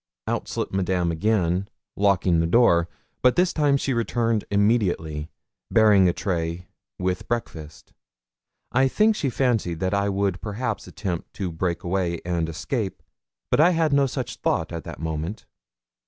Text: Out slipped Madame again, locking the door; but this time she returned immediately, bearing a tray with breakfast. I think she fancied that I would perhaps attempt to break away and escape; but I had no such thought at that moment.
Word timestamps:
Out 0.25 0.47
slipped 0.47 0.73
Madame 0.73 1.11
again, 1.11 1.69
locking 1.95 2.39
the 2.39 2.47
door; 2.47 2.87
but 3.21 3.35
this 3.35 3.53
time 3.53 3.77
she 3.77 3.93
returned 3.93 4.45
immediately, 4.49 5.29
bearing 5.69 6.09
a 6.09 6.11
tray 6.11 6.65
with 6.97 7.27
breakfast. 7.27 7.93
I 8.71 8.87
think 8.87 9.15
she 9.15 9.29
fancied 9.29 9.79
that 9.81 9.93
I 9.93 10.09
would 10.09 10.41
perhaps 10.41 10.87
attempt 10.87 11.35
to 11.35 11.51
break 11.51 11.83
away 11.83 12.19
and 12.25 12.49
escape; 12.49 13.03
but 13.51 13.59
I 13.59 13.69
had 13.77 13.93
no 13.93 14.07
such 14.07 14.37
thought 14.37 14.71
at 14.71 14.85
that 14.85 14.97
moment. 14.99 15.45